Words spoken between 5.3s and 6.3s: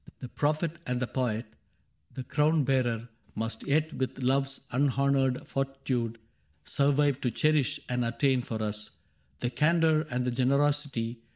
fortitude.